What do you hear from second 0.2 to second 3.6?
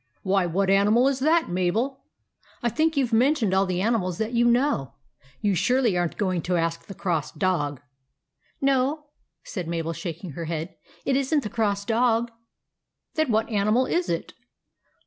"Why, what animal is that, Mabel? I think you Ve mentioned